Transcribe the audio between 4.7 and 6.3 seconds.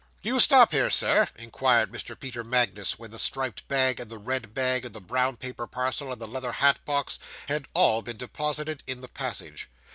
and the brown paper parcel, and the